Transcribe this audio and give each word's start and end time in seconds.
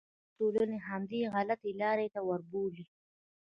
اسلامي 0.03 0.29
ټولنې 0.37 0.77
همدې 0.87 1.21
غلطې 1.33 1.71
لارې 1.81 2.07
ته 2.13 2.19
وربولي. 2.27 2.85